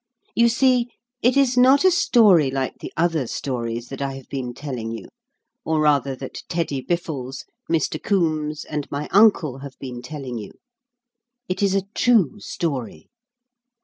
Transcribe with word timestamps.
You 0.33 0.49
see 0.49 0.87
it 1.21 1.37
is 1.37 1.55
not 1.55 1.85
a 1.85 1.91
story 1.91 2.49
like 2.49 2.79
the 2.79 2.91
other 2.97 3.27
stories 3.27 3.89
that 3.89 4.01
I 4.01 4.13
have 4.13 4.27
been 4.29 4.51
telling 4.51 4.89
you, 4.91 5.07
or 5.63 5.79
rather 5.79 6.15
that 6.15 6.41
Teddy 6.49 6.81
Biffles, 6.81 7.45
Mr. 7.71 8.01
Coombes, 8.01 8.65
and 8.65 8.89
my 8.89 9.07
uncle 9.11 9.59
have 9.59 9.77
been 9.77 10.01
telling 10.01 10.39
you: 10.39 10.53
it 11.47 11.61
is 11.61 11.75
a 11.75 11.83
true 11.93 12.39
story. 12.39 13.11